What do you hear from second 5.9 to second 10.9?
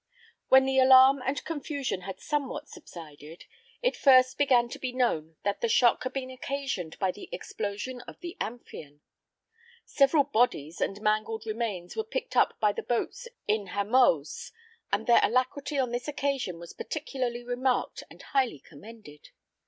had been occasioned by the explosion of the Amphion. Several bodies